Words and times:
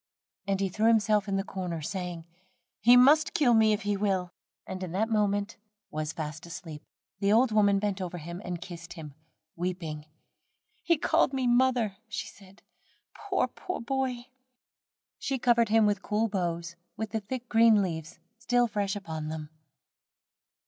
And 0.47 0.59
he 0.59 0.67
threw 0.67 0.87
himself 0.87 1.27
in 1.27 1.35
the 1.35 1.43
corner, 1.43 1.79
saying: 1.79 2.25
"he 2.79 2.97
must 2.97 3.35
kill 3.35 3.53
me 3.53 3.71
if 3.71 3.83
he 3.83 3.95
will," 3.95 4.31
and 4.65 4.81
in 4.81 4.95
a 4.95 5.05
moment 5.05 5.57
was 5.91 6.11
fast 6.11 6.47
asleep. 6.47 6.81
The 7.19 7.31
old 7.31 7.51
woman 7.51 7.77
bent 7.77 8.01
over 8.01 8.17
and 8.17 8.59
kissed 8.59 8.93
him, 8.93 9.13
weeping. 9.55 10.07
"He 10.81 10.97
called 10.97 11.33
me 11.33 11.45
mother," 11.45 11.97
she 12.07 12.25
said, 12.25 12.63
"poor 13.13 13.45
boy, 13.45 13.53
poor 13.55 13.79
boy." 13.79 14.25
She 15.19 15.37
covered 15.37 15.69
him 15.69 15.83
over 15.83 15.87
with 15.89 16.01
cool 16.01 16.27
boughs, 16.29 16.75
with 16.97 17.11
the 17.11 17.19
thick 17.19 17.47
green 17.47 17.83
leaves 17.83 18.17
still 18.39 18.65
fresh 18.65 18.95
upon 18.95 19.29
them. 19.29 19.51